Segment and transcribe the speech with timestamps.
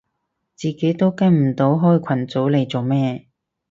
[0.55, 3.27] 自己都跟唔到開群組嚟做咩